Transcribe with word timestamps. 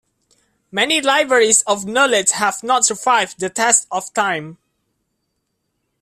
Many 0.71 0.99
libraries 0.99 1.61
of 1.67 1.85
knowledge 1.85 2.31
have 2.31 2.63
not 2.63 2.87
survived 2.87 3.39
the 3.39 3.51
test 3.51 3.85
of 3.91 4.11
time. 4.15 4.57